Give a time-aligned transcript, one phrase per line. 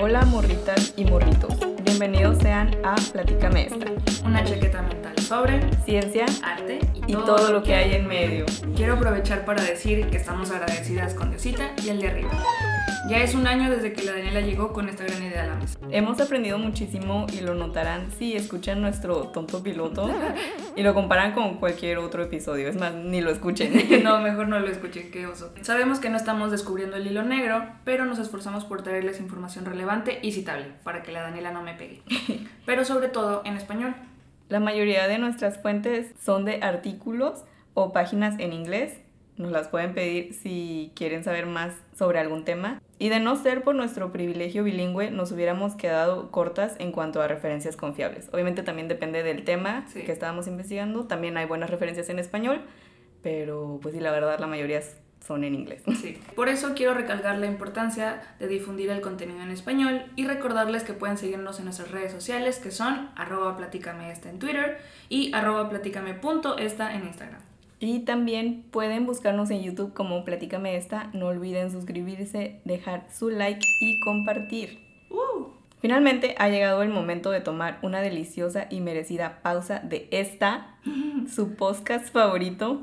[0.00, 1.52] Hola morritas y morritos,
[1.82, 3.86] bienvenidos sean a Platícame esta,
[4.24, 6.78] Una chaqueta mental sobre ciencia arte
[7.08, 8.46] y todo lo que hay en medio.
[8.76, 12.30] Quiero aprovechar para decir que estamos agradecidas con Diosita y el de arriba.
[13.08, 15.54] Ya es un año desde que la Daniela llegó con esta gran idea a la
[15.54, 15.78] mesa.
[15.90, 20.10] Hemos aprendido muchísimo y lo notarán si escuchan nuestro tonto piloto
[20.76, 22.68] y lo comparan con cualquier otro episodio.
[22.68, 23.72] Es más, ni lo escuchen.
[24.04, 25.54] No, mejor no lo escuchen, qué oso.
[25.62, 30.18] Sabemos que no estamos descubriendo el hilo negro, pero nos esforzamos por traerles información relevante
[30.22, 32.02] y citable, para que la Daniela no me pegue.
[32.66, 33.94] Pero sobre todo en español.
[34.50, 39.00] La mayoría de nuestras fuentes son de artículos o páginas en inglés.
[39.38, 42.80] Nos las pueden pedir si quieren saber más sobre algún tema.
[43.00, 47.28] Y de no ser por nuestro privilegio bilingüe, nos hubiéramos quedado cortas en cuanto a
[47.28, 48.28] referencias confiables.
[48.32, 50.02] Obviamente también depende del tema Sí.
[50.02, 51.06] que estábamos investigando.
[51.06, 52.60] También hay buenas referencias en español,
[53.22, 54.80] pero pues sí, la verdad la mayoría
[55.24, 55.82] son en inglés.
[56.00, 56.18] Sí.
[56.34, 60.92] Por eso quiero recalcar la importancia de difundir el contenido en español y recordarles que
[60.92, 65.68] pueden seguirnos en nuestras redes sociales que son arroba platícame esta en Twitter y arroba
[65.68, 67.40] platícame.esta en Instagram.
[67.80, 71.10] Y también pueden buscarnos en YouTube como Platícame esta.
[71.12, 74.80] No olviden suscribirse, dejar su like y compartir.
[75.10, 75.46] ¡Uh!
[75.80, 80.78] Finalmente ha llegado el momento de tomar una deliciosa y merecida pausa de esta,
[81.32, 82.82] su podcast favorito.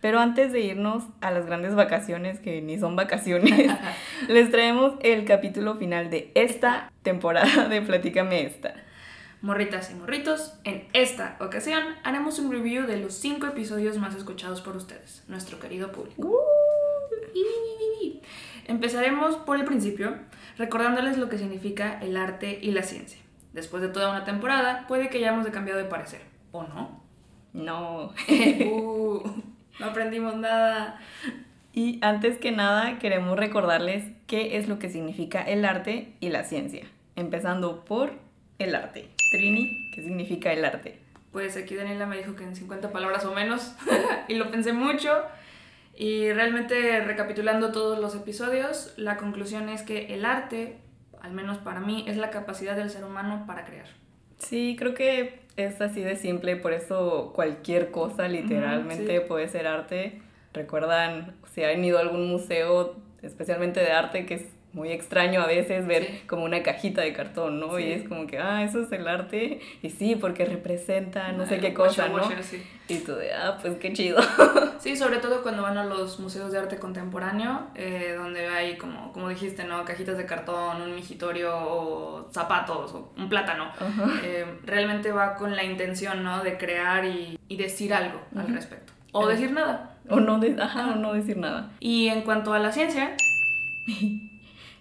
[0.00, 3.72] Pero antes de irnos a las grandes vacaciones, que ni son vacaciones,
[4.28, 8.74] les traemos el capítulo final de esta temporada de Platícame esta.
[9.42, 14.62] Morritas y morritos, en esta ocasión haremos un review de los 5 episodios más escuchados
[14.62, 16.42] por ustedes, nuestro querido público.
[18.66, 20.16] Empezaremos por el principio,
[20.56, 23.20] recordándoles lo que significa el arte y la ciencia.
[23.52, 27.02] Después de toda una temporada, puede que hayamos cambiado de parecer, ¿o no?
[27.52, 28.12] No.
[28.66, 29.22] Uh,
[29.78, 30.98] no aprendimos nada.
[31.72, 36.44] Y antes que nada queremos recordarles qué es lo que significa el arte y la
[36.44, 36.86] ciencia.
[37.16, 38.14] Empezando por
[38.58, 39.15] el arte.
[39.36, 40.98] Trini, ¿qué significa el arte?
[41.30, 43.74] Pues aquí Daniela me dijo que en 50 palabras o menos,
[44.28, 45.10] y lo pensé mucho.
[45.94, 50.78] Y realmente recapitulando todos los episodios, la conclusión es que el arte,
[51.20, 53.88] al menos para mí, es la capacidad del ser humano para crear.
[54.38, 59.24] Sí, creo que es así de simple, por eso cualquier cosa literalmente sí.
[59.28, 60.22] puede ser arte.
[60.54, 64.46] Recuerdan, si han ido a algún museo, especialmente de arte, que es
[64.76, 66.22] muy extraño a veces ver Sí.
[66.28, 67.76] como una cajita de cartón, ¿no?
[67.76, 67.82] Sí.
[67.84, 69.60] Y es como que, ah, eso es el arte.
[69.82, 72.22] Y sí, porque representa no sé Ay, qué cosa, washer, ¿no?
[72.22, 72.62] washer, sí.
[72.88, 74.18] Y tú de, ah, pues qué chido.
[74.78, 79.12] Sí, sobre todo cuando van a los museos de arte contemporáneo, eh, donde hay, como,
[79.12, 79.84] como dijiste, ¿no?
[79.84, 83.72] Cajitas de cartón, un migitorio o zapatos o un plátano.
[84.22, 86.44] Eh, realmente va con la intención, ¿no?
[86.44, 88.92] De crear y, y decir algo al respecto.
[89.12, 89.96] O decir nada.
[90.08, 91.70] O no, de- ajá, o no decir nada.
[91.80, 93.16] Y en cuanto a la ciencia,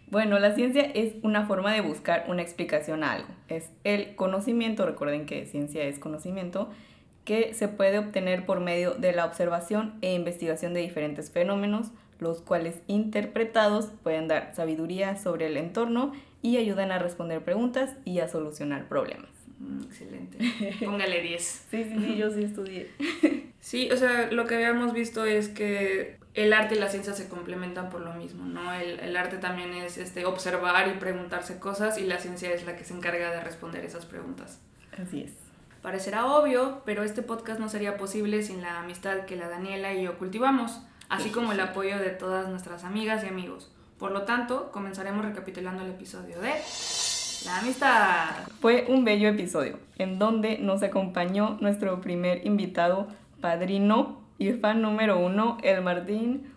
[0.07, 3.29] Bueno, la ciencia es una forma de buscar una explicación a algo.
[3.47, 6.69] Es el conocimiento, recuerden que ciencia es conocimiento,
[7.23, 12.41] que se puede obtener por medio de la observación e investigación de diferentes fenómenos, los
[12.41, 18.27] cuales interpretados pueden dar sabiduría sobre el entorno y ayudan a responder preguntas y a
[18.27, 19.31] solucionar problemas.
[19.59, 20.37] Mm, excelente.
[20.85, 21.65] Póngale 10.
[21.71, 22.87] Sí, sí, sí, yo sí estudié.
[23.59, 27.29] Sí, o sea, lo que habíamos visto es que el arte y la ciencia se
[27.29, 28.73] complementan por lo mismo, ¿no?
[28.73, 32.75] El, el arte también es este, observar y preguntarse cosas y la ciencia es la
[32.75, 34.59] que se encarga de responder esas preguntas.
[35.01, 35.31] Así es.
[35.81, 40.03] Parecerá obvio, pero este podcast no sería posible sin la amistad que la Daniela y
[40.03, 43.71] yo cultivamos, así como el apoyo de todas nuestras amigas y amigos.
[43.97, 46.53] Por lo tanto, comenzaremos recapitulando el episodio de
[47.45, 48.29] La amistad.
[48.59, 53.07] Fue un bello episodio en donde nos acompañó nuestro primer invitado,
[53.39, 56.51] padrino y fan número uno, el Martín.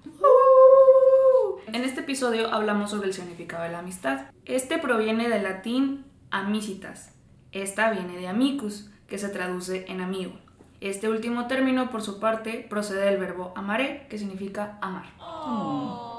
[1.72, 4.26] En este episodio hablamos sobre el significado de la amistad.
[4.46, 7.14] Este proviene del latín amicitas.
[7.52, 10.32] Esta viene de amicus, que se traduce en amigo.
[10.80, 15.06] Este último término, por su parte, procede del verbo amare, que significa amar.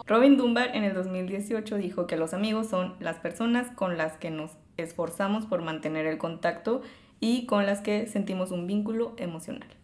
[0.06, 4.32] Robin Dunbar en el 2018 dijo que los amigos son las personas con las que
[4.32, 6.82] nos esforzamos por mantener el contacto
[7.20, 9.79] y con las que sentimos un vínculo emocional.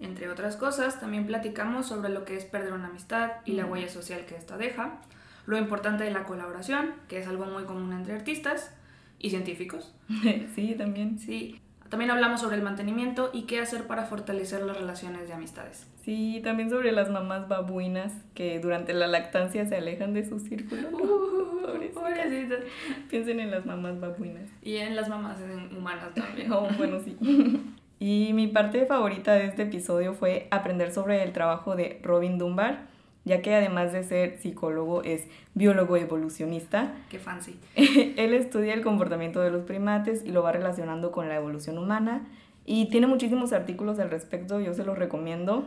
[0.00, 3.88] Entre otras cosas, también platicamos sobre lo que es perder una amistad y la huella
[3.88, 5.00] social que esta deja,
[5.46, 8.74] lo importante de la colaboración, que es algo muy común entre artistas
[9.18, 9.94] y científicos.
[10.54, 11.18] sí, también.
[11.18, 11.60] Sí.
[11.88, 15.86] También hablamos sobre el mantenimiento y qué hacer para fortalecer las relaciones de amistades.
[16.02, 20.90] Sí, también sobre las mamás babuinas que durante la lactancia se alejan de su círculo.
[20.90, 22.02] Pobrecitas.
[22.02, 22.60] Pobrecitas.
[23.08, 24.50] Piensen en las mamás babuinas.
[24.60, 25.38] Y en las mamás
[25.76, 26.52] humanas también.
[26.52, 27.16] Oh, bueno, sí.
[27.98, 32.94] Y mi parte favorita de este episodio fue aprender sobre el trabajo de Robin Dunbar
[33.24, 36.94] ya que además de ser psicólogo es biólogo evolucionista.
[37.08, 37.58] Qué fancy.
[37.76, 42.26] Él estudia el comportamiento de los primates y lo va relacionando con la evolución humana
[42.66, 45.66] y tiene muchísimos artículos al respecto, yo se los recomiendo.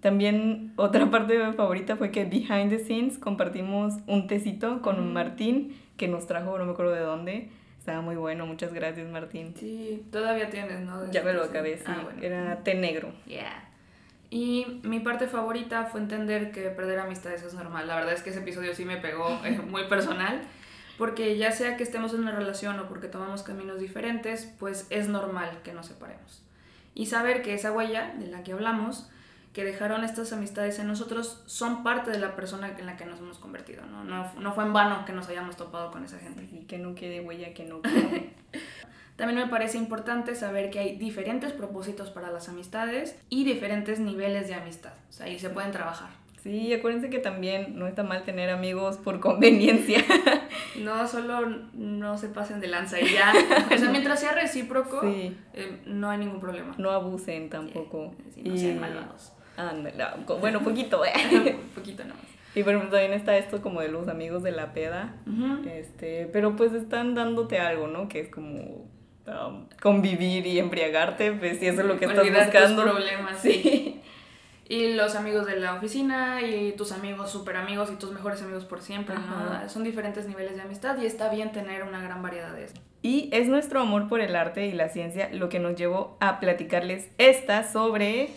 [0.00, 6.08] También otra parte favorita fue que behind the scenes compartimos un tecito con Martín que
[6.08, 7.48] nos trajo, no me acuerdo de dónde.
[7.84, 9.54] Estaba muy bueno, muchas gracias Martín.
[9.60, 11.10] Sí, todavía tienes, ¿no?
[11.10, 11.84] Ya me lo acabé, sí.
[11.86, 13.12] Ah, Era té negro.
[13.26, 13.68] Yeah.
[14.30, 17.86] Y mi parte favorita fue entender que perder amistades es normal.
[17.86, 20.40] La verdad es que ese episodio sí me pegó eh, muy personal.
[20.96, 25.08] Porque ya sea que estemos en una relación o porque tomamos caminos diferentes, pues es
[25.08, 26.42] normal que nos separemos.
[26.94, 29.10] Y saber que esa huella de la que hablamos,
[29.54, 33.20] que dejaron estas amistades en nosotros, son parte de la persona en la que nos
[33.20, 33.86] hemos convertido.
[33.86, 36.48] No, no, no fue en vano que nos hayamos topado con esa gente.
[36.52, 38.30] Y que no quede huella que no quede.
[39.16, 44.48] También me parece importante saber que hay diferentes propósitos para las amistades y diferentes niveles
[44.48, 44.92] de amistad.
[45.08, 46.10] O sea, ahí se pueden trabajar.
[46.42, 50.04] Sí, acuérdense que también no está mal tener amigos por conveniencia.
[50.80, 53.32] No, solo no se pasen de lanza y ya.
[53.74, 55.32] O sea, mientras sea recíproco, eh,
[55.86, 56.74] no hay ningún problema.
[56.78, 58.12] No abusen tampoco.
[58.36, 59.33] no sean malvados.
[60.40, 61.56] Bueno, poquito, ¿eh?
[61.74, 62.24] poquito nomás.
[62.54, 65.16] Y por ejemplo, también está esto como de los amigos de la peda.
[65.66, 68.08] este Pero pues están dándote algo, ¿no?
[68.08, 68.88] Que es como
[69.26, 72.84] um, convivir y embriagarte, pues si eso es lo que estás buscando.
[72.84, 74.00] problemas, sí.
[74.66, 78.64] Y los amigos de la oficina y tus amigos super amigos y tus mejores amigos
[78.64, 79.68] por siempre, ¿no?
[79.68, 82.74] Son diferentes niveles de amistad y está bien tener una gran variedad de eso.
[83.02, 86.40] Y es nuestro amor por el arte y la ciencia lo que nos llevó a
[86.40, 88.30] platicarles esta sobre...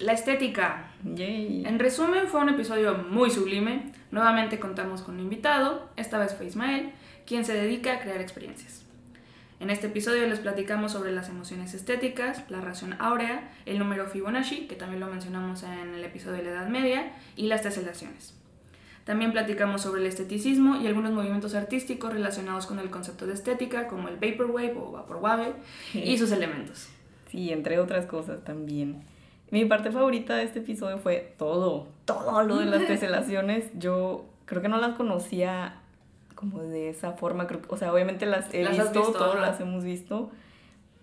[0.00, 0.92] La estética.
[1.04, 3.92] En resumen, fue un episodio muy sublime.
[4.10, 6.92] Nuevamente contamos con un invitado, esta vez fue Ismael,
[7.26, 8.86] quien se dedica a crear experiencias.
[9.60, 14.66] En este episodio les platicamos sobre las emociones estéticas, la ración áurea, el número Fibonacci,
[14.66, 18.34] que también lo mencionamos en el episodio de la Edad Media, y las teselaciones.
[19.04, 23.86] También platicamos sobre el esteticismo y algunos movimientos artísticos relacionados con el concepto de estética,
[23.86, 25.52] como el vaporwave o vaporwave
[25.92, 26.88] y sus elementos.
[27.30, 29.02] Sí, entre otras cosas también.
[29.50, 33.70] Mi parte favorita de este episodio fue todo, todo lo de las teselaciones.
[33.78, 35.80] Yo creo que no las conocía
[36.34, 40.30] como de esa forma, creo o sea, obviamente las he visto, todas las hemos visto,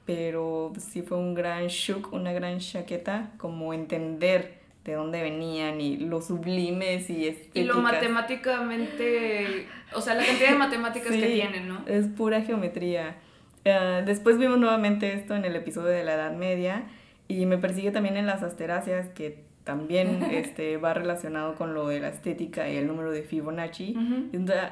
[0.06, 5.98] pero sí fue un gran shock, una gran chaqueta, como entender de dónde venían y
[5.98, 7.56] lo sublimes y estéticas.
[7.56, 11.84] Y lo matemáticamente, o sea, la cantidad de matemáticas que tienen, ¿no?
[11.86, 13.18] Es pura geometría.
[13.66, 16.86] Uh, después vimos nuevamente esto en el episodio de la Edad Media
[17.28, 22.00] y me persigue también en las asteráceas que también este, va relacionado con lo de
[22.00, 23.96] la estética y el número de Fibonacci.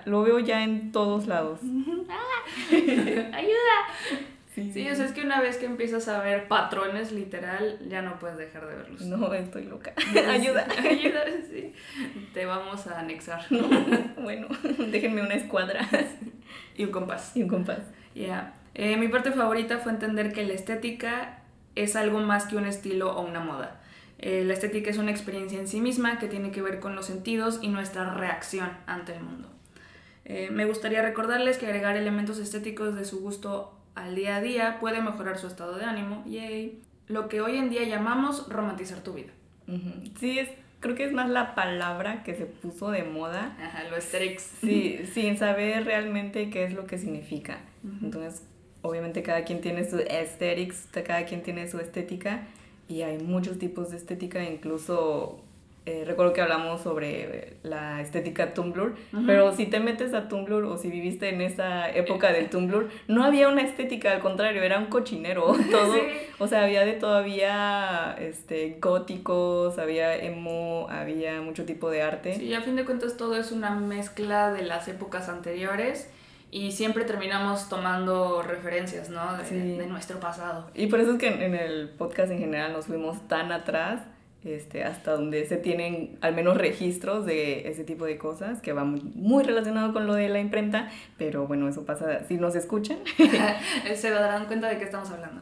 [0.06, 1.60] lo veo ya en todos lados.
[2.72, 3.78] ¡Ayuda!
[4.56, 4.88] Sí.
[4.90, 8.38] o sea, es que una vez que empiezas a ver patrones literal, ya no puedes
[8.38, 9.01] dejar de verlos.
[9.01, 9.94] No, estoy loca.
[10.30, 10.66] Ayuda.
[10.80, 11.74] Ayuda, sí.
[12.34, 13.42] Te vamos a anexar.
[14.24, 14.48] bueno,
[14.94, 15.86] déjenme una escuadra.
[16.78, 17.36] y un compás.
[17.36, 17.80] Y un compás.
[18.16, 18.54] Ya.
[18.75, 21.40] Eh, mi parte favorita fue entender que la estética
[21.75, 23.81] es algo más que un estilo o una moda.
[24.18, 27.06] Eh, la estética es una experiencia en sí misma que tiene que ver con los
[27.06, 29.50] sentidos y nuestra reacción ante el mundo.
[30.24, 34.80] Eh, me gustaría recordarles que agregar elementos estéticos de su gusto al día a día
[34.80, 39.13] puede mejorar su estado de ánimo, yay, lo que hoy en día llamamos romantizar tu
[39.13, 39.31] vida.
[40.19, 40.50] Sí, es,
[40.80, 43.55] creo que es más la palabra que se puso de moda.
[43.60, 44.44] Ajá, lo aesthetics.
[44.62, 47.60] Sí, sin saber realmente qué es lo que significa.
[48.01, 48.44] Entonces,
[48.86, 52.48] obviamente cada quien tiene su aesthetics, cada quien tiene su estética
[52.88, 55.39] y hay muchos tipos de estética, incluso
[55.88, 58.96] eh, recuerdo que hablamos sobre la estética Tumblr,
[59.27, 63.24] pero si te metes a Tumblr o si viviste en esa época del Tumblr, no
[63.24, 65.96] había una estética, al contrario, era un cochinero todo.
[66.39, 72.34] O sea, había de todavía este, góticos, había emo, había mucho tipo de arte.
[72.34, 76.10] Sí, a fin de cuentas todo es una mezcla de las épocas anteriores
[76.55, 79.35] y siempre terminamos tomando referencias, ¿no?
[79.35, 80.71] De, nuestro pasado.
[80.74, 84.03] Y por eso es que en, el podcast en general nos fuimos tan atrás,
[84.41, 88.85] este, hasta donde se tienen al menos registros de ese tipo de cosas, que va
[88.85, 93.00] muy, relacionado con lo de la imprenta, pero bueno, eso pasa, si nos escuchan.
[93.95, 95.41] se darán cuenta de qué estamos hablando.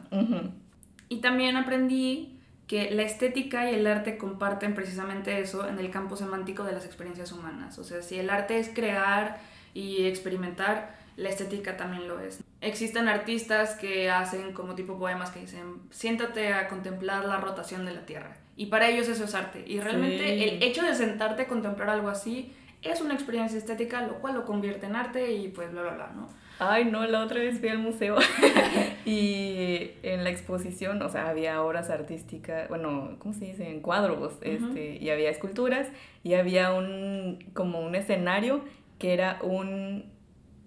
[1.08, 6.16] Y también aprendí que la estética y el arte comparten precisamente eso en el campo
[6.16, 7.78] semántico de las experiencias humanas.
[7.78, 9.38] O sea, si el arte es crear
[9.74, 12.42] y experimentar, la estética también lo es.
[12.60, 17.94] Existen artistas que hacen como tipo poemas que dicen, siéntate a contemplar la rotación de
[17.94, 18.36] la Tierra.
[18.56, 19.64] Y para ellos eso es arte.
[19.66, 22.52] Y realmente el hecho de sentarte a contemplar algo así
[22.82, 26.12] es una experiencia estética, lo cual lo convierte en arte y pues bla, bla, bla,
[26.14, 26.28] ¿no?
[26.58, 28.16] Ay, no, la otra vez fui al museo
[29.04, 33.68] y en la exposición, o sea, había obras artísticas, bueno, ¿cómo se dice?
[33.68, 35.88] En cuadros, este, y había esculturas
[36.22, 38.62] y había un, como un escenario
[39.00, 40.04] que era un,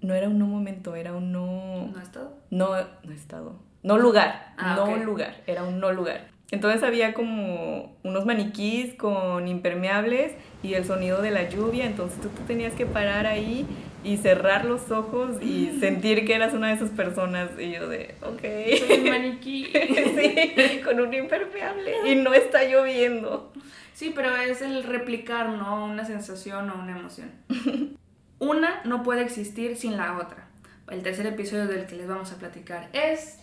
[0.01, 1.91] no era un no momento, era un no...
[1.93, 2.37] ¿No estado?
[2.49, 2.69] No,
[3.03, 3.55] no estado.
[3.83, 5.03] No lugar, Ah, no ok.
[5.05, 6.27] lugar, era un no lugar.
[6.49, 12.29] Entonces había como unos maniquís con impermeables y el sonido de la lluvia, entonces tú
[12.29, 13.65] te tenías que parar ahí
[14.03, 18.15] y cerrar los ojos y sentir que eras una de esas personas y yo de,
[18.19, 19.09] Soy un ok.
[19.09, 19.65] maniquí.
[19.75, 23.51] sí, con un impermeable y no está lloviendo.
[23.93, 25.85] Sí, pero es el replicar, ¿no?
[25.85, 27.31] Una sensación o una emoción.
[28.39, 30.47] Una no puede existir sin la otra.
[30.89, 33.39] El tercer episodio del que les vamos a platicar es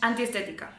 [0.00, 0.72] antiestética.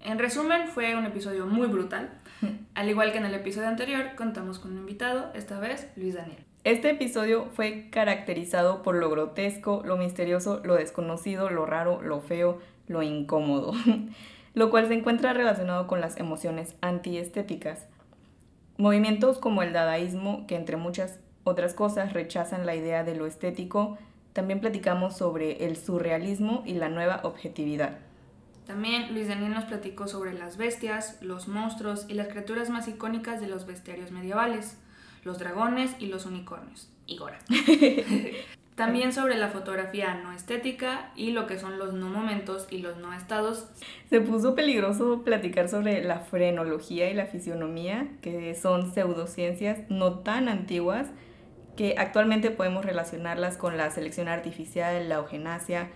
[0.00, 2.10] En resumen, fue un episodio muy brutal.
[2.74, 6.38] Al igual que en el episodio anterior, contamos con un invitado, esta vez Luis Daniel.
[6.62, 12.60] Este episodio fue caracterizado por lo grotesco, lo misterioso, lo desconocido, lo raro, lo feo,
[12.86, 13.72] lo incómodo,
[14.54, 17.88] lo cual se encuentra relacionado con las emociones antiestéticas.
[18.76, 23.98] Movimientos como el dadaísmo, que entre muchas otras cosas rechazan la idea de lo estético,
[24.32, 27.98] también platicamos sobre el surrealismo y la nueva objetividad.
[28.66, 33.40] También Luis Daniel nos platicó sobre las bestias, los monstruos y las criaturas más icónicas
[33.40, 34.78] de los bestiarios medievales,
[35.24, 36.88] los dragones y los unicornios.
[37.06, 37.38] Igora.
[38.76, 42.96] También sobre la fotografía no estética y lo que son los no momentos y los
[42.96, 43.68] no estados.
[44.08, 50.48] Se puso peligroso platicar sobre la frenología y la fisionomía, que son pseudociencias no tan
[50.48, 51.08] antiguas,
[51.80, 55.88] que actualmente podemos relacionarlas con la selección artificial, la eugenasia,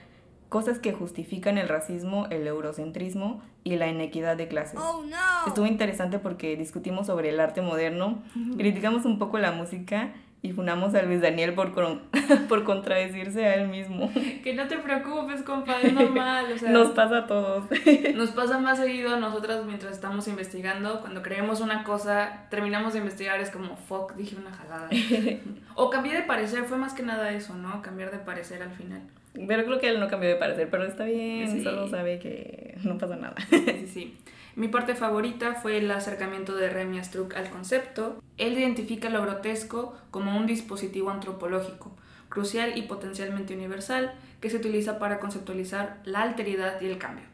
[0.49, 4.81] cosas que justifican el racismo, el eurocentrismo y la inequidad de clases.
[4.81, 5.47] Oh no!
[5.47, 8.23] Estuvo interesante porque discutimos sobre el arte moderno,
[8.57, 10.15] criticamos un poco la música
[10.45, 12.03] y funamos a Luis Daniel por, con-
[12.51, 14.13] por contradecirse a él mismo.
[14.45, 16.45] Que no te preocupes, compa, es normal.
[16.55, 17.65] O sea, Nos pasa a todos.
[18.15, 21.01] Nos pasa más seguido a nosotras mientras estamos investigando.
[21.01, 24.89] Cuando creemos una cosa, terminamos de investigar, es como, fuck, dije una jalada.
[25.77, 27.81] o cambié de parecer, fue más que nada eso, ¿no?
[27.81, 29.01] Cambiar de parecer al final.
[29.49, 31.65] Pero creo que él no cambió de parecer, pero está bien, Sí.
[31.65, 33.35] solo sabe que no pasa nada.
[33.51, 34.17] Sí, sí.
[34.57, 38.23] Mi parte favorita fue el acercamiento de Remy Struck al concepto.
[38.39, 41.91] Él identifica lo grotesco como un dispositivo antropológico,
[42.29, 47.25] crucial y potencialmente universal, que se utiliza para conceptualizar la alteridad y el cambio.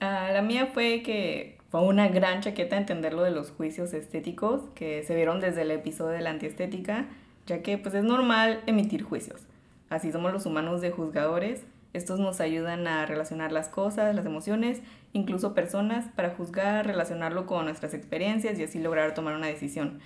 [0.00, 4.62] Ah, la mía fue que fue una gran chaqueta entender lo de los juicios estéticos
[4.74, 7.06] que se vieron desde el episodio de la antiestética,
[7.46, 9.42] ya que pues es normal emitir juicios.
[9.90, 11.64] Así somos los humanos de juzgadores.
[11.92, 14.80] Estos nos ayudan a relacionar las cosas, las emociones,
[15.12, 20.00] incluso personas, para juzgar, relacionarlo con nuestras experiencias y así lograr tomar una decisión.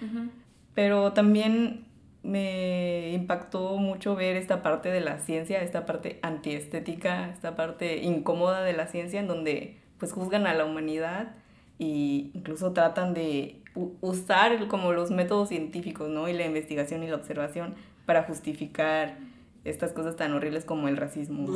[0.74, 1.84] Pero también
[2.22, 8.62] me impactó mucho ver esta parte de la ciencia, esta parte antiestética, esta parte incómoda
[8.62, 11.34] de la ciencia en donde pues juzgan a la humanidad
[11.78, 13.60] e incluso tratan de
[14.00, 16.28] usar como los métodos científicos, ¿no?
[16.28, 17.74] Y la investigación y la observación
[18.06, 19.18] para justificar
[19.64, 21.46] estas cosas tan horribles como el racismo.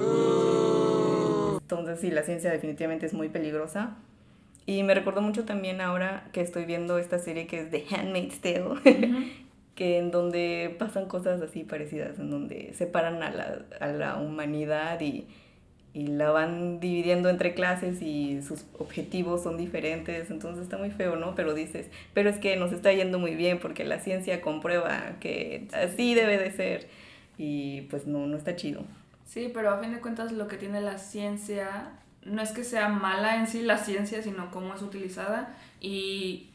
[1.71, 3.95] Entonces sí, la ciencia definitivamente es muy peligrosa.
[4.65, 8.41] Y me recordó mucho también ahora que estoy viendo esta serie que es The Handmaid's
[8.41, 8.65] Tale,
[9.75, 14.99] que en donde pasan cosas así parecidas, en donde separan a la, a la humanidad
[15.03, 15.27] y,
[15.93, 21.17] y la van dividiendo entre clases y sus objetivos son diferentes, entonces está muy feo,
[21.17, 21.35] ¿no?
[21.35, 25.69] Pero dices, pero es que nos está yendo muy bien porque la ciencia comprueba que
[25.75, 26.87] así debe de ser
[27.37, 28.85] y pues no, no está chido.
[29.29, 31.91] Sí, pero a fin de cuentas lo que tiene la ciencia
[32.25, 36.49] no es que sea mala en sí la ciencia, sino cómo es utilizada y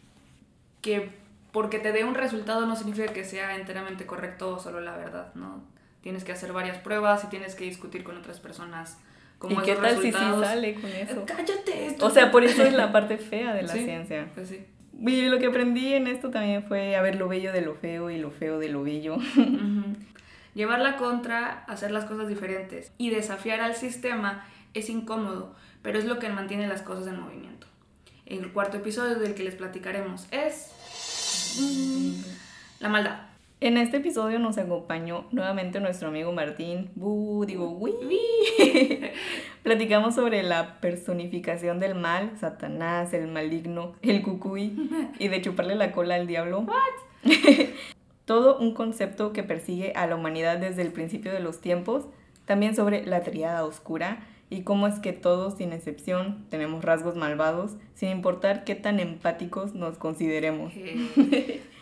[0.82, 1.12] que
[1.52, 5.32] porque te dé un resultado no significa que sea enteramente correcto o solo la verdad,
[5.36, 5.64] ¿no?
[6.02, 8.98] Tienes que hacer varias pruebas y tienes que discutir con otras personas
[9.38, 10.46] cómo ¿Y qué tal si sí resultados.
[10.48, 11.24] sale con eso?
[11.28, 11.96] Cállate.
[12.02, 13.84] O sea, por eso es la parte fea de la Sí.
[13.86, 14.30] ciencia.
[14.34, 14.66] Pues sí.
[15.00, 18.10] Y lo que aprendí en esto también fue a ver lo bello de lo feo
[18.10, 19.16] y lo feo de lo bello.
[19.18, 19.24] Ujú.
[20.56, 26.06] Llevar la contra, hacer las cosas diferentes y desafiar al sistema es incómodo, pero es
[26.06, 27.68] lo que mantiene las cosas en movimiento.
[28.26, 30.72] El cuarto episodio del que les platicaremos es
[31.60, 33.34] mm, la maldad.
[33.62, 36.92] En este episodio nos acompañó nuevamente nuestro amigo Martín.
[36.96, 37.94] Bu, digo, uy.
[39.64, 45.94] Platicamos sobre la personificación del mal, Satanás, el maligno, el cucuy y de chuparle la
[45.94, 46.68] cola al diablo.
[48.26, 52.06] Todo un concepto que persigue a la humanidad desde el principio de los tiempos.
[52.46, 57.72] También sobre la triada oscura y cómo es que todos, sin excepción, tenemos rasgos malvados,
[57.96, 60.74] sin importar qué tan empáticos nos consideremos.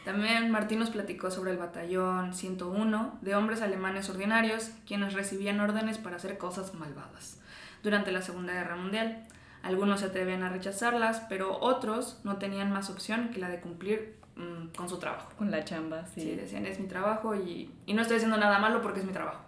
[0.05, 5.97] También Martín nos platicó sobre el batallón 101 de hombres alemanes ordinarios quienes recibían órdenes
[5.99, 7.39] para hacer cosas malvadas
[7.83, 9.23] durante la Segunda Guerra Mundial.
[9.61, 14.15] Algunos se atrevían a rechazarlas, pero otros no tenían más opción que la de cumplir
[14.35, 15.31] mm, con su trabajo.
[15.37, 16.21] Con la chamba, sí.
[16.21, 19.13] Sí, decían, es mi trabajo y, y no estoy haciendo nada malo porque es mi
[19.13, 19.41] trabajo.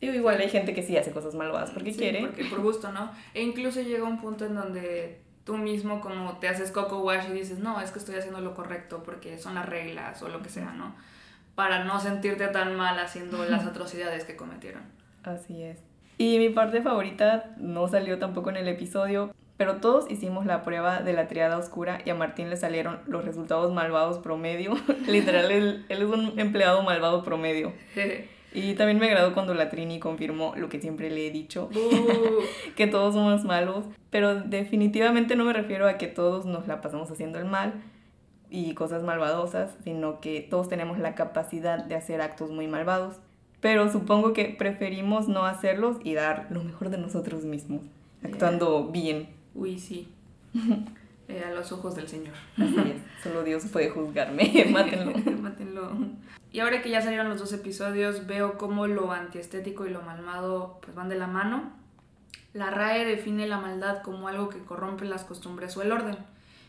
[0.00, 2.20] Digo, igual hay gente que sí hace cosas malvadas porque Sí, quiere.
[2.20, 3.10] Porque por gusto, ¿no?
[3.32, 7.32] E incluso llega un punto en donde tú mismo como te haces coco wash y
[7.32, 10.48] dices, no, es que estoy haciendo lo correcto porque son las reglas o lo que
[10.50, 10.94] sea, ¿no?
[11.54, 14.82] Para no sentirte tan mal haciendo las atrocidades que cometieron.
[15.22, 15.78] Así es.
[16.18, 21.00] Y mi parte favorita no salió tampoco en el episodio, pero todos hicimos la prueba
[21.00, 24.74] de la triada oscura y a Martín le salieron los resultados malvados promedio.
[25.06, 27.72] Literal, él, él es un empleado malvado promedio.
[28.56, 32.40] Y también me agradó cuando la Trini confirmó lo que siempre le he dicho, Uh,
[32.74, 37.10] que todos somos malos, pero definitivamente no me refiero a que todos nos la pasamos
[37.10, 37.74] haciendo el mal
[38.48, 43.16] y cosas malvadosas, sino que todos tenemos la capacidad de hacer actos muy malvados,
[43.60, 47.82] pero supongo que preferimos no hacerlos y dar lo mejor de nosotros mismos,
[48.24, 49.35] actuando bien.
[49.56, 50.08] Uy, sí.
[51.28, 52.34] Eh, a los ojos del Señor.
[52.56, 55.12] Así es, solo Dios puede juzgarme, mátenlo.
[55.42, 55.90] Mátenlo.
[56.52, 60.78] Y ahora que ya salieron los dos episodios, veo cómo lo antiestético y lo malvado
[60.82, 61.72] pues van de la mano.
[62.52, 66.16] La RAE define la maldad como algo que corrompe las costumbres o el orden.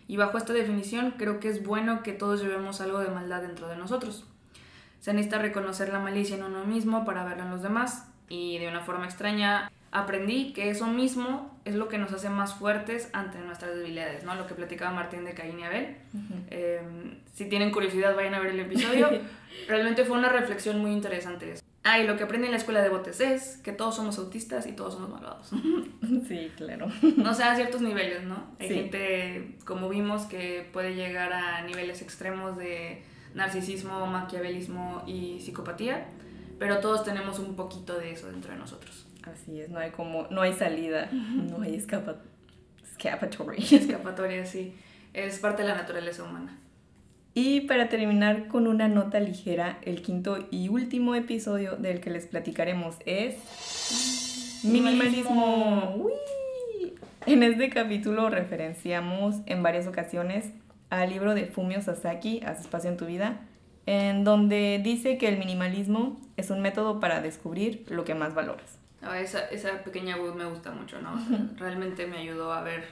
[0.07, 3.67] Y bajo esta definición creo que es bueno que todos llevemos algo de maldad dentro
[3.67, 4.25] de nosotros.
[4.99, 8.07] Se necesita reconocer la malicia en uno mismo para verla en los demás.
[8.27, 12.53] Y de una forma extraña aprendí que eso mismo es lo que nos hace más
[12.55, 14.35] fuertes ante nuestras debilidades, ¿no?
[14.35, 15.95] Lo que platicaba Martín de Caín y Abel.
[16.49, 16.81] Eh,
[17.33, 19.09] si tienen curiosidad, vayan a ver el episodio.
[19.67, 21.55] Realmente fue una reflexión muy interesante.
[21.83, 24.67] Ah, y lo que aprendí en la escuela de botes es que todos somos autistas
[24.67, 25.49] y todos somos malvados.
[26.27, 26.87] Sí, claro.
[27.17, 28.51] No sé, a ciertos niveles, ¿no?
[28.59, 28.73] Hay Sí.
[28.75, 36.07] gente, como vimos, que puede llegar a niveles extremos de narcisismo, maquiavelismo y psicopatía,
[36.59, 39.06] pero todos tenemos un poquito de eso dentro de nosotros.
[39.33, 42.17] Así es, no hay como, no hay salida, no hay escapa,
[42.83, 43.63] escapatory.
[43.75, 44.75] Escapatoria, sí.
[45.13, 46.57] Es parte de la naturaleza humana.
[47.33, 52.25] Y para terminar con una nota ligera, el quinto y último episodio del que les
[52.25, 53.35] platicaremos es
[54.63, 55.95] minimalismo.
[55.97, 56.13] Uy.
[57.27, 60.51] En este capítulo referenciamos en varias ocasiones
[60.89, 63.41] al libro de Fumio Sasaki, Haz espacio en tu vida,
[63.85, 68.79] en donde dice que el minimalismo es un método para descubrir lo que más valoras.
[69.01, 71.13] Ah, esa, esa pequeña voz me gusta mucho, ¿no?
[71.13, 72.83] O sea, realmente me ayudó a ver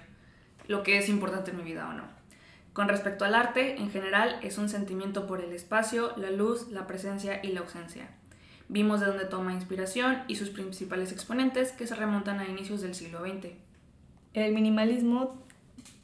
[0.67, 2.03] lo que es importante en mi vida o no.
[2.73, 6.87] Con respecto al arte, en general es un sentimiento por el espacio, la luz, la
[6.87, 8.09] presencia y la ausencia.
[8.67, 12.95] Vimos de dónde toma inspiración y sus principales exponentes que se remontan a inicios del
[12.95, 13.53] siglo XX.
[14.33, 15.41] El minimalismo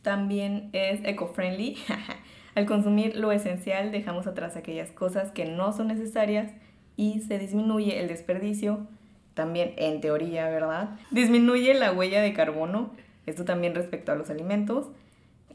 [0.02, 1.78] también es eco-friendly.
[2.56, 6.54] Al consumir lo esencial dejamos atrás aquellas cosas que no son necesarias
[6.96, 8.88] y se disminuye el desperdicio,
[9.34, 10.90] también en teoría, ¿verdad?
[11.12, 12.92] Disminuye la huella de carbono,
[13.26, 14.88] esto también respecto a los alimentos,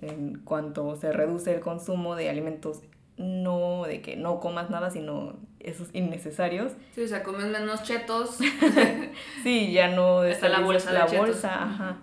[0.01, 2.83] en cuanto se reduce el consumo de alimentos
[3.19, 6.73] no de que no comas nada, sino esos innecesarios.
[6.95, 8.39] Sí, o sea, comes menos chetos.
[9.43, 11.27] Sí, ya no Está la bolsa de la chetos.
[11.27, 11.97] bolsa, ajá,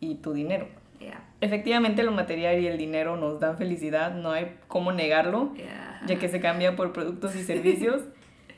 [0.00, 0.66] y tu dinero.
[1.00, 6.00] Ya, Efectivamente, lo material y el dinero nos dan felicidad, no hay cómo negarlo, ya.
[6.06, 8.02] ya que se cambia por productos y servicios,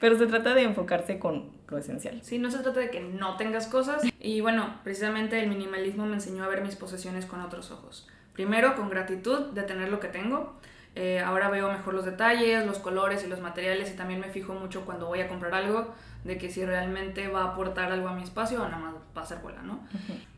[0.05, 2.21] pero se trata de enfocarse con lo esencial.
[2.23, 4.03] Sí, no se trata de que no tengas cosas.
[4.21, 8.07] Y bueno, precisamente el minimalismo me enseñó a ver mis posesiones con otros ojos.
[8.35, 10.61] Primero, con gratitud de tener lo que tengo.
[10.95, 14.53] Eh, ahora veo mejor los detalles, los colores y los materiales y también me fijo
[14.53, 18.13] mucho cuando voy a comprar algo de que si realmente va a aportar algo a
[18.15, 19.87] mi espacio o nada más va a ser bola, ¿no?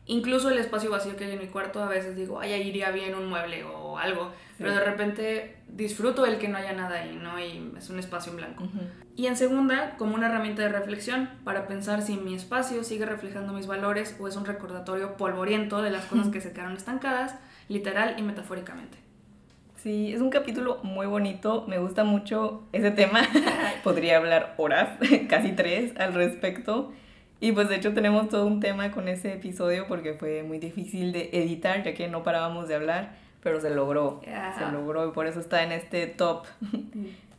[0.05, 2.89] Incluso el espacio vacío que hay en mi cuarto a veces digo, ay, ahí iría
[2.91, 7.19] bien un mueble o algo, pero de repente disfruto el que no haya nada ahí,
[7.21, 7.37] ¿no?
[7.37, 8.63] Y es un espacio en blanco.
[9.17, 13.51] Y en segunda, como una herramienta de reflexión para pensar si mi espacio sigue reflejando
[13.51, 17.33] mis valores o es un recordatorio polvoriento de las cosas que se quedaron estancadas,
[17.67, 18.99] literal y metafóricamente.
[19.77, 23.21] Sí, es un capítulo muy bonito, me gusta mucho ese tema,
[23.83, 24.89] podría hablar horas,
[25.29, 26.91] casi tres al respecto.
[27.39, 31.11] Y pues de hecho tenemos todo un tema con ese episodio porque fue muy difícil
[31.11, 34.55] de editar ya que no parábamos de hablar, pero se logró, Ya.
[34.59, 36.45] se logró y por eso está en este top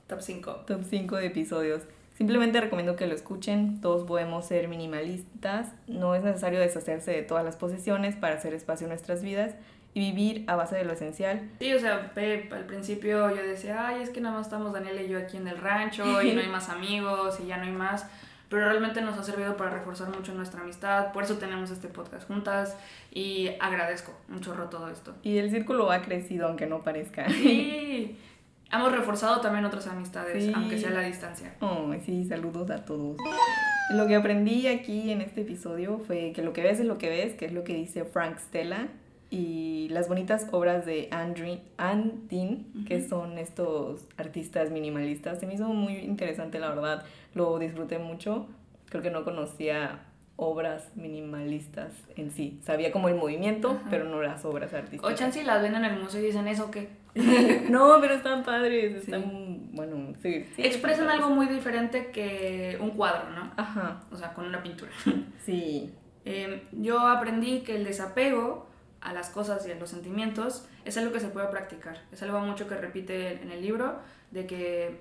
[0.08, 0.50] Top 5.
[0.66, 1.82] Top 5 de episodios.
[2.16, 3.80] Simplemente recomiendo que lo escuchen.
[3.80, 5.68] Todos podemos ser minimalistas.
[5.86, 9.54] No es necesario deshacerse de todas las posesiones para hacer espacio en nuestras vidas
[9.94, 11.48] y vivir a base de lo esencial.
[11.60, 15.00] Sí, o sea, Pep, al principio yo decía, ay, es que nada más estamos Daniel
[15.00, 17.72] y yo aquí en el rancho y no hay más amigos y ya no hay
[17.72, 18.06] más.
[18.48, 22.26] Pero realmente nos ha servido para reforzar mucho nuestra amistad, por eso tenemos este podcast
[22.26, 22.74] juntas
[23.12, 25.14] y agradezco un chorro todo esto.
[25.22, 27.28] Y el círculo ha crecido aunque no parezca.
[27.28, 28.16] Sí,
[28.70, 30.52] Hemos reforzado también otras amistades, Sí.
[30.54, 31.54] aunque sea a la distancia.
[31.60, 33.16] Oh, sí, saludos a todos.
[33.94, 37.08] Lo que aprendí aquí en este episodio fue que lo que ves es lo que
[37.08, 38.88] ves, que es lo que dice Frank Stella,
[39.30, 43.08] y las bonitas obras de Andrew, Anne Dean, que Ujú.
[43.08, 45.38] son estos artistas minimalistas.
[45.40, 47.04] Se me hizo muy interesante, la verdad.
[47.34, 48.46] Lo disfruté mucho.
[48.90, 50.00] Creo que no conocía
[50.40, 52.60] obras minimalistas en sí.
[52.64, 53.86] Sabía como el movimiento, Ajá.
[53.90, 55.14] pero no las obras O artísticas.
[55.16, 56.88] chance y las ven en el museo y dicen eso que
[57.68, 59.10] No, pero están padres, Sí.
[59.10, 60.46] están, bueno, sí.
[60.54, 63.50] sí, expresan algo muy diferente que un cuadro, ¿no?
[63.56, 64.92] Ajá, O sea, con una pintura.
[65.44, 65.92] sí.
[66.24, 68.68] Eh, yo aprendí que el desapego
[69.00, 71.98] a las cosas y a los sentimientos es algo que se puede practicar.
[72.12, 73.96] Es algo mucho que repite en el libro,
[74.30, 75.00] de que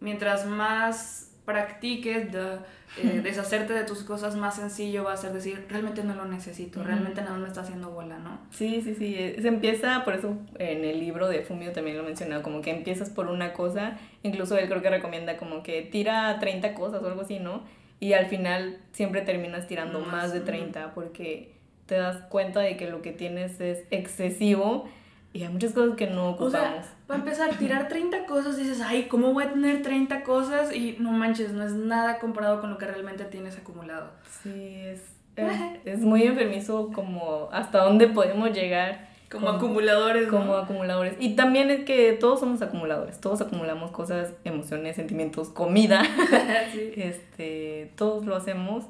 [0.00, 2.58] mientras más practiques de,
[2.96, 6.82] eh, deshacerte de tus cosas, más sencillo va a ser decir, realmente no lo necesito,
[6.82, 8.38] realmente nada me está haciendo bola, ¿no?
[8.50, 9.14] Sí, sí, sí.
[9.18, 12.70] eh, Se empieza, por eso en el libro de Fumio también lo mencionaba, como que
[12.70, 17.06] empiezas por una cosa, incluso él creo que recomienda como que tira 30 cosas o
[17.08, 17.62] algo así, ¿no?
[18.00, 20.46] Y al final siempre terminas tirando Más, más de ujú.
[20.46, 21.52] 30 porque
[21.86, 24.88] te das cuenta de que lo que tienes es excesivo
[25.34, 26.52] y hay muchas cosas que no O ocupamos.
[26.52, 30.74] sea, para empezar, tirar 30 cosas, dices, ay, ¿cómo voy a tener 30 cosas?
[30.74, 34.10] Y no manches, no es nada comparado con lo que realmente tienes acumulado.
[34.42, 35.02] sí, es,
[35.36, 35.50] es,
[35.84, 39.12] es muy enfermizo como hasta dónde podemos llegar.
[39.30, 40.38] Como con- acumuladores, ¿no?
[40.38, 41.16] como acumuladores.
[41.18, 46.02] Y también es que todos somos acumuladores, todos acumulamos cosas, emociones, sentimientos, comida.
[46.72, 46.92] Sí.
[46.96, 48.84] Este, todos lo hacemos,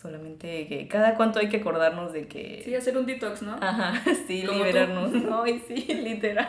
[0.00, 2.62] solamente que cada cuanto hay que acordarnos de que...
[2.64, 3.56] Sí, hacer un detox, ¿no?
[3.60, 4.64] Ajá, sí, Como tú.
[4.64, 5.12] liberarnos.
[5.44, 6.48] Ay, sí, literal.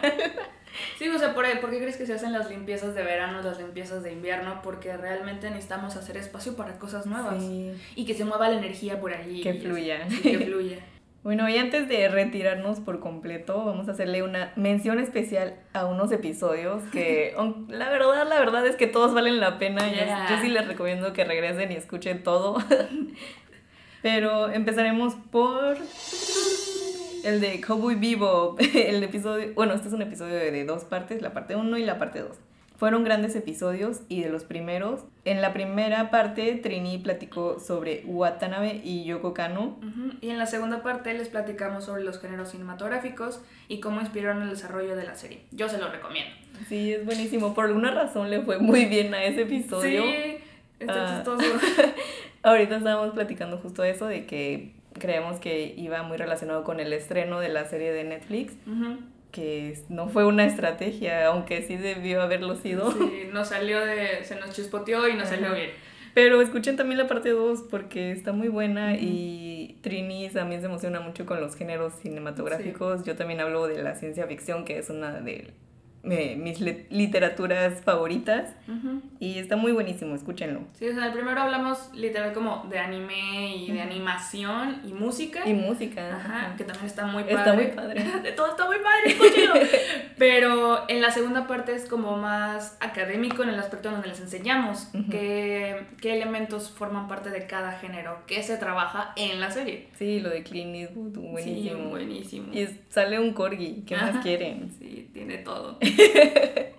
[0.98, 3.58] Sí, o sea, ¿por, ¿por qué crees que se hacen las limpiezas de verano, las
[3.60, 4.62] limpiezas de invierno?
[4.62, 7.44] Porque realmente necesitamos hacer espacio para cosas nuevas.
[7.44, 9.42] Sí, Y que se mueva la energía por allí.
[9.42, 10.08] que y fluya.
[10.22, 10.78] que fluya.
[11.24, 16.12] Bueno, y antes de retirarnos por completo, vamos a hacerle una mención especial a unos
[16.14, 17.36] episodios que,
[17.68, 19.88] la verdad, la verdad es que todos valen la pena.
[19.90, 20.28] Yo- Yeah.
[20.30, 22.58] Yo, sí les recomiendo que regresen y escuchen todo.
[24.02, 25.78] Pero empezaremos por
[27.26, 28.56] el de Cowboy Vivo.
[28.74, 31.84] El episodio, bueno, este es un episodio de, de dos partes, la parte 1 y
[31.86, 32.32] la parte 2.
[32.80, 35.02] Fueron grandes episodios y de los primeros.
[35.26, 39.78] En la primera parte, Trini platicó sobre Watanabe y Yoko Kano.
[40.22, 44.50] Y en la segunda parte les platicamos sobre los géneros cinematográficos y cómo inspiraron el
[44.50, 45.42] desarrollo de la serie.
[45.52, 46.32] Yo se lo recomiendo.
[46.70, 47.54] Sí, es buenísimo.
[47.54, 50.02] Por alguna razón le fue muy bien a ese episodio.
[50.04, 50.38] Sí,
[50.80, 51.15] está Ah.
[51.18, 51.46] chistoso.
[52.44, 57.42] Ahorita estábamos platicando justo eso, de que creemos que iba muy relacionado con el estreno
[57.42, 59.00] de la serie de Netflix, Ujú.
[59.32, 62.92] Que no fue una estrategia, aunque sí debió haberlo sido.
[62.92, 64.24] Sí, nos salió de.
[64.24, 65.36] Se nos chispoteó y nos Ajá.
[65.36, 65.72] salió bien.
[66.13, 71.00] Pero escuchen también la parte 2 porque está muy buena y Trini también se emociona
[71.00, 73.04] mucho con los géneros cinematográficos.
[73.06, 75.52] Yo también hablo de la ciencia ficción, que es una de
[76.04, 78.56] eh, mis li- literaturas favoritas
[79.20, 80.62] y está muy buenísimo, escúchenlo.
[80.74, 85.48] Sí, o sea, el primero hablamos literal como de anime y de animación y música.
[85.48, 86.16] Y música.
[86.16, 86.56] Ajá, ajá.
[86.58, 87.36] que también está muy padre.
[87.38, 88.04] Está muy padre.
[88.24, 89.54] De todo está muy padre, escúchenlo.
[90.18, 94.90] Pero en la segunda parte es como más académico en el aspecto donde les enseñamos
[95.10, 99.88] qué, qué elementos forman parte de cada género, qué se trabaja en la serie.
[99.98, 101.84] Sí, lo de Clint Eastwood, buenísimo.
[101.84, 102.54] Sí, buenísimo.
[102.54, 104.72] Y sale un corgi, ¿qué más quieren?
[104.80, 105.78] Sí, tiene todo.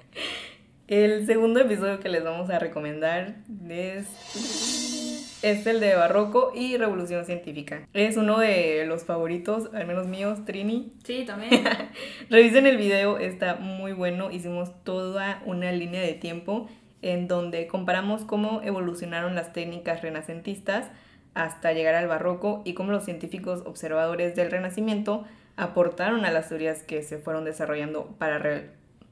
[0.88, 3.36] El segundo episodio que les vamos a recomendar
[3.68, 4.08] es,
[5.42, 7.86] es el de Barroco y Revolución Científica.
[7.94, 10.92] Es uno de los favoritos, al menos míos, Trini.
[11.04, 11.62] Sí, también.
[12.28, 14.32] Revisen el video, está muy bueno.
[14.32, 16.68] Hicimos toda una línea de tiempo
[17.02, 20.88] en donde comparamos cómo evolucionaron las técnicas renacentistas
[21.34, 25.24] hasta llegar al barroco y cómo los científicos observadores del renacimiento
[25.56, 28.70] aportaron a las teorías que se fueron desarrollando para, re-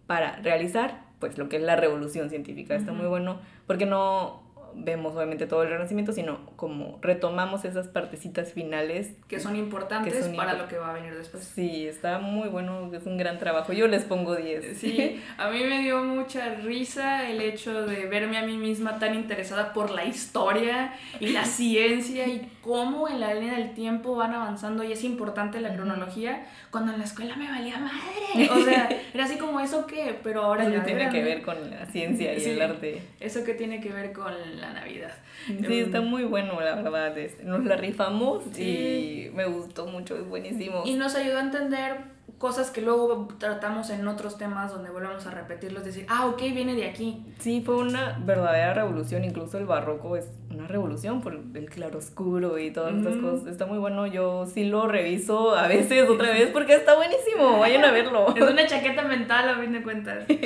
[0.09, 2.75] para realizar pues lo que es la revolución científica.
[2.75, 4.43] Está muy bueno porque no
[4.75, 10.23] vemos obviamente todo el renacimiento, sino como retomamos esas partecitas finales que son importantes Que
[10.23, 11.45] son para lo que va a venir después.
[11.45, 13.73] Sí, está muy bueno, es un gran trabajo.
[13.73, 14.79] Yo les pongo 10.
[14.79, 19.15] Sí, a mí me dio mucha risa el hecho de verme a mí misma tan
[19.15, 24.35] interesada por la historia y la ciencia y cómo en la línea del tiempo van
[24.35, 28.51] avanzando y es importante la cronología cuando en la escuela me valía madre.
[28.51, 31.71] O sea, era así como eso que, pero ahora Eso ya tiene que ver con
[31.71, 32.51] la ciencia y Sí.
[32.51, 33.01] el arte.
[33.21, 35.15] Eso que tiene que ver con la Navidad.
[35.47, 37.17] Sí, está muy bueno, la verdad.
[37.17, 39.29] este, Nos la rifamos Sí.
[39.31, 40.83] y me gustó mucho, es buenísimo.
[40.85, 45.31] Y nos ayudó a entender cosas que luego tratamos en otros temas donde volvemos a
[45.33, 47.25] repetirlos, decir, ah, ok, viene de aquí.
[47.41, 52.71] Sí, fue una verdadera revolución, incluso el barroco es una revolución por el claroscuro y
[52.71, 53.31] todas estas Ujú.
[53.31, 53.47] cosas.
[53.49, 57.85] Está muy bueno, yo sí lo reviso a veces otra vez porque está buenísimo, vayan
[57.85, 58.33] a verlo.
[58.37, 60.25] Es una chaqueta mental a fin de cuentas.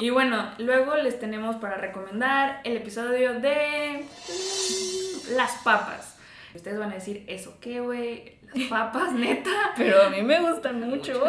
[0.00, 4.04] Y bueno, luego les tenemos para recomendar el episodio de
[5.34, 6.16] las papas.
[6.54, 8.37] Ustedes van a decir, ¿eso qué, güey?
[8.54, 9.50] Las papas, neta.
[9.76, 11.22] Pero a mí me gustan mucho.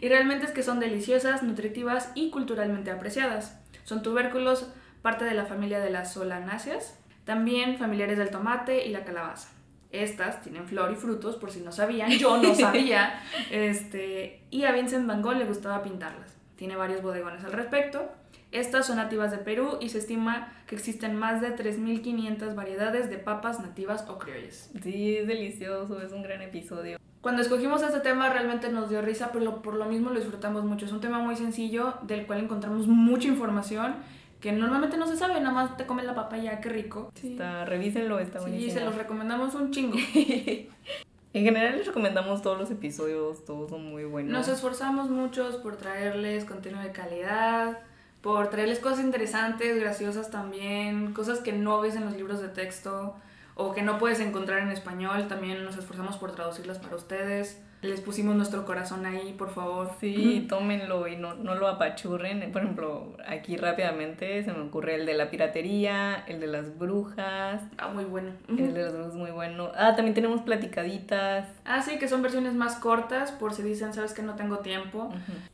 [0.00, 3.58] y realmente es que son deliciosas, nutritivas y culturalmente apreciadas.
[3.84, 4.68] Son tubérculos,
[5.02, 9.50] parte de la familia de las solanáceas, también familiares del tomate y la calabaza.
[9.90, 13.20] Estas tienen flor y frutos, por si no sabían, yo no sabía.
[13.50, 16.36] este, y a Vincent Van Gogh le gustaba pintarlas.
[16.56, 18.08] Tiene varios bodegones al respecto.
[18.52, 23.18] Estas son nativas de Perú y se estima que existen más de 3.500 variedades de
[23.18, 24.70] papas nativas o criollas.
[24.82, 26.98] Sí, es delicioso, es un gran episodio.
[27.20, 30.86] Cuando escogimos este tema realmente nos dio risa, pero por lo mismo lo disfrutamos mucho.
[30.86, 33.96] Es un tema muy sencillo del cual encontramos mucha información
[34.40, 37.12] que normalmente no se sabe, nada más te comes la papaya, qué rico.
[37.14, 37.32] Sí.
[37.32, 38.72] Está, revísenlo, está buenísimo.
[38.72, 39.98] Sí, se los recomendamos un chingo.
[40.14, 44.32] en general les recomendamos todos los episodios, todos son muy buenos.
[44.32, 47.80] Nos esforzamos muchos por traerles contenido de calidad,
[48.20, 53.16] por traerles cosas interesantes, graciosas también, cosas que no ves en los libros de texto
[53.54, 58.00] o que no puedes encontrar en español, también nos esforzamos por traducirlas para ustedes les
[58.00, 59.90] pusimos nuestro corazón ahí, por favor.
[60.00, 62.52] Sí, tómenlo y no, no lo apachurren.
[62.52, 67.62] Por ejemplo, aquí rápidamente se me ocurre el de la piratería, el de las brujas.
[67.78, 68.32] Ah, muy bueno.
[68.48, 69.72] El de las brujas muy bueno.
[69.74, 71.48] Ah, también tenemos platicaditas.
[71.64, 75.10] Ah, sí, que son versiones más cortas por si dicen, sabes que no tengo tiempo.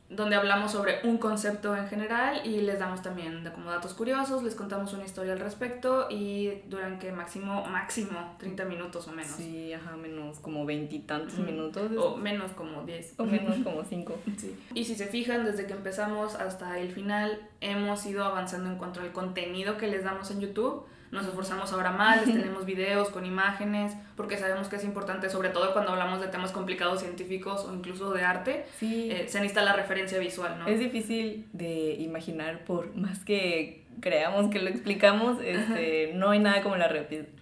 [0.09, 4.43] Donde hablamos sobre un concepto en general y les damos también de como datos curiosos,
[4.43, 9.31] les contamos una historia al respecto y duran que máximo, máximo 30 minutos o menos.
[9.31, 13.15] Sí, ajá, menos como veintitantos minutos menos como 10.
[13.17, 14.15] O menos como 5.
[14.37, 14.55] Sí.
[14.73, 18.99] Y si se fijan, desde que empezamos hasta el final, hemos ido avanzando en cuanto
[19.01, 20.85] al contenido que les damos en YouTube.
[21.09, 25.49] Nos esforzamos ahora más, les tenemos videos con imágenes, porque sabemos que es importante, sobre
[25.49, 29.09] todo cuando hablamos de temas complicados científicos o incluso de arte, sí.
[29.09, 30.67] eh, se necesita la referencia visual, ¿no?
[30.67, 36.61] Es difícil de imaginar por más que creamos que lo explicamos, este, no hay nada
[36.61, 36.87] como la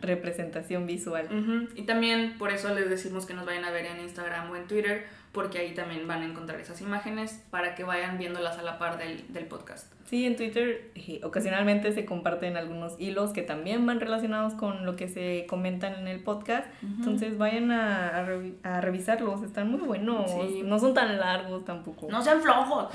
[0.01, 1.69] representación visual.
[1.75, 4.67] Y también por eso les decimos que nos vayan a ver en Instagram o en
[4.67, 8.79] Twitter, porque ahí también van a encontrar esas imágenes para que vayan viéndolas a la
[8.79, 9.91] par del, del podcast.
[10.05, 14.95] Sí, en Twitter eh, ocasionalmente se comparten algunos hilos que también van relacionados con lo
[14.95, 16.67] que se comentan en el podcast.
[16.83, 18.25] Entonces vayan a,
[18.63, 20.31] a, revisarlos, están muy buenos.
[20.63, 22.07] No son tan largos tampoco.
[22.09, 22.93] No sean flojos.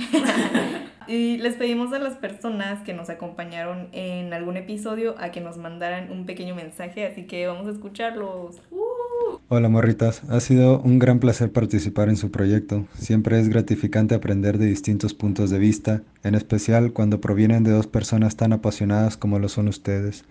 [1.09, 3.11] y les pedimos a las personas que nos
[3.53, 8.61] en algún episodio a que nos mandaran un pequeño mensaje, así que vamos a escucharlos.
[8.71, 9.39] Uh.
[9.49, 12.87] Hola morritas, ha sido un gran placer participar en su proyecto.
[12.99, 17.87] Siempre es gratificante aprender de distintos puntos de vista, en especial cuando provienen de dos
[17.87, 20.25] personas tan apasionadas como lo son ustedes.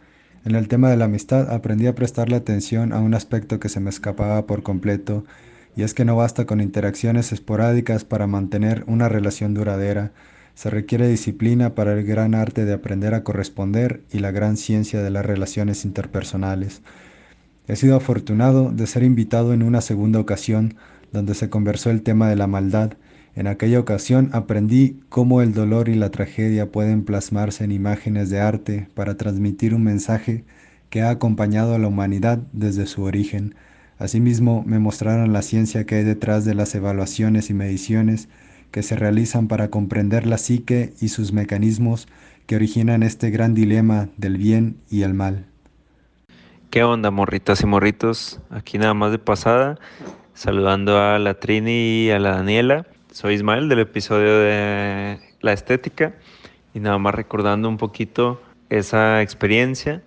[0.46, 3.80] En el tema de la amistad aprendí a prestarle atención a un aspecto que se
[3.80, 5.26] me escapaba por completo,
[5.76, 10.12] y es que no basta con interacciones esporádicas para mantener una relación duradera,
[10.60, 15.02] se requiere disciplina para el gran arte de aprender a corresponder y la gran ciencia
[15.02, 16.82] de las relaciones interpersonales.
[17.70, 20.76] He sido afortunado de ser invitado en una segunda ocasión
[21.14, 22.96] donde se conversó el tema de la maldad.
[23.38, 28.42] En aquella ocasión aprendí cómo el dolor y la tragedia pueden plasmarse en imágenes de
[28.42, 30.44] arte para transmitir un mensaje
[30.90, 33.56] que ha acompañado a la humanidad desde su origen.
[33.98, 38.28] Asimismo, me mostraron la ciencia que hay detrás de las evaluaciones y mediciones
[38.72, 42.08] que se realizan para comprender la psique y sus mecanismos
[42.46, 45.46] que originan este gran dilema del bien y el mal.
[46.70, 48.40] ¿Qué onda, morritas y morritos?
[48.50, 49.80] Aquí nada más de pasada,
[50.34, 52.86] saludando a la Trini y a la Daniela.
[53.12, 56.14] Soy Ismael del episodio de la estética
[56.74, 60.04] y nada más recordando un poquito esa experiencia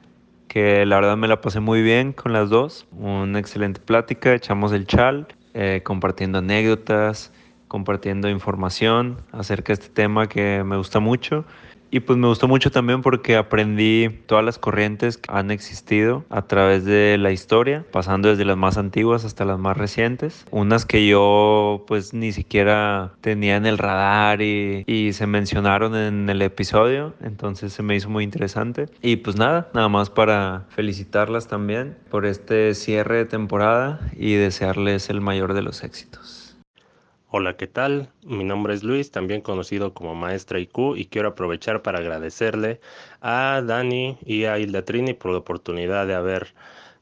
[0.47, 2.87] que la verdad me la pasé muy bien con las dos.
[2.93, 7.33] Una excelente plática, echamos el chal, eh, compartiendo anécdotas,
[7.73, 11.47] compartiendo información acerca de este tema que me gusta mucho
[11.95, 16.41] y pues me gustó mucho también porque aprendí todas las corrientes que han existido a
[16.41, 20.47] través de la historia, pasando desde las más antiguas hasta las más recientes.
[20.51, 26.31] Unas que yo pues ni siquiera tenía en el radar y, y se mencionaron en
[26.31, 28.87] el episodio, entonces se me hizo muy interesante.
[29.03, 35.11] Y pues nada, nada más para felicitarlas también por este cierre de temporada y desearles
[35.11, 36.42] el mayor de los éxitos.
[37.35, 38.11] Hola, ¿qué tal?
[38.27, 42.79] Mi nombre es Luis, también conocido como Maestra IQ, y quiero aprovechar para agradecerle
[43.23, 46.53] a Dani y a Hilda Trini por la oportunidad de haber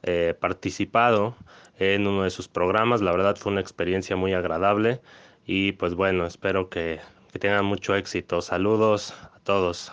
[0.04, 1.34] eh, participado
[1.80, 3.00] en uno de sus programas.
[3.00, 5.00] La verdad fue una experiencia muy agradable
[5.46, 7.00] y pues bueno, espero que,
[7.32, 8.40] que tengan mucho éxito.
[8.40, 9.90] Saludos a todos.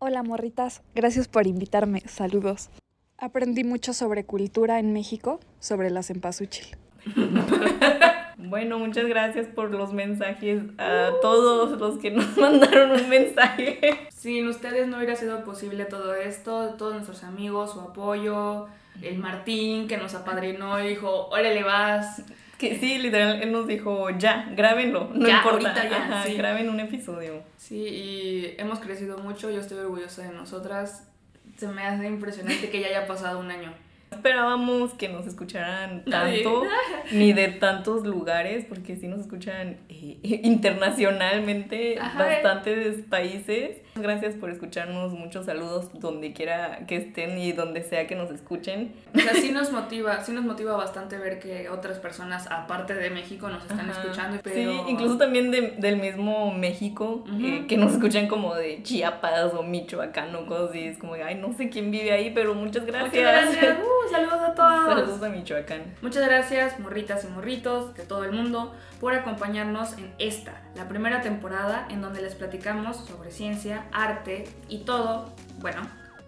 [0.00, 2.00] Hola morritas, gracias por invitarme.
[2.00, 2.68] Saludos.
[3.16, 6.76] Aprendí mucho sobre cultura en México, sobre la cempasúchil.
[8.48, 14.08] Bueno, muchas gracias por los mensajes a todos los que nos mandaron un mensaje.
[14.12, 18.66] Sin ustedes no hubiera sido posible todo esto, todos nuestros amigos, su apoyo,
[19.02, 22.22] el Martín que nos apadrinó y dijo, órale vas.
[22.58, 26.34] Que sí, literal, él nos dijo, ya, grábenlo, no Ya, importa, ahorita ya, Ajá, sí.
[26.34, 27.42] graben un episodio.
[27.56, 31.08] Sí, y hemos crecido mucho, yo estoy orgullosa de nosotras.
[31.56, 33.72] Se me hace impresionante que ya haya pasado un año.
[34.14, 36.62] Esperábamos que nos escucharan tanto,
[37.12, 42.18] ni de tantos lugares, porque sí nos escuchan eh, internacionalmente, Ajá.
[42.24, 43.78] bastantes países.
[43.96, 48.92] Gracias por escucharnos, muchos saludos donde quiera que estén y donde sea que nos escuchen.
[49.14, 53.10] O sea, sí nos motiva, sí nos motiva bastante ver que otras personas, aparte de
[53.10, 54.00] México, nos están Ajá.
[54.00, 54.40] escuchando.
[54.42, 54.54] Pero...
[54.72, 57.46] Sí, incluso también de- del mismo México, Ujú.
[57.46, 60.84] eh, que nos escuchan como de Chiapas o Michoacán o cosas así.
[60.86, 63.14] Es como, ay, no sé quién vive ahí, pero muchas gracias.
[63.14, 63.78] Muchas gracias.
[64.10, 64.84] Saludos a todos.
[64.86, 65.94] Saludos a Michoacán.
[66.02, 71.22] Muchas gracias, morritas y morritos de todo el mundo, por acompañarnos en esta, la primera
[71.22, 75.82] temporada en donde les platicamos sobre ciencia, arte y todo, bueno,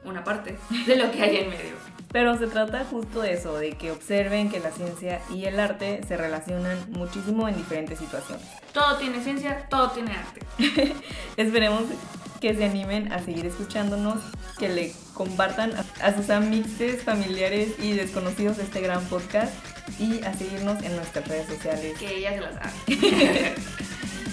[0.04, 1.74] una parte de lo que hay en medio.
[2.12, 6.00] Pero se trata justo de eso, de que observen que la ciencia y el arte
[6.06, 8.46] se relacionan muchísimo en diferentes situaciones.
[8.72, 10.40] Todo tiene ciencia, todo tiene arte.
[11.36, 11.82] Esperemos
[12.40, 14.18] que se animen a seguir escuchándonos,
[14.58, 15.72] que le compartan
[16.02, 19.52] a, sus amixes, familiares y desconocidos este gran podcast
[19.98, 21.98] y a seguirnos en nuestras redes sociales.
[21.98, 22.72] Que ella se las sabe.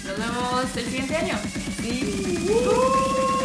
[0.04, 1.38] Nos vemos el siguiente año.
[1.80, 3.43] Sí.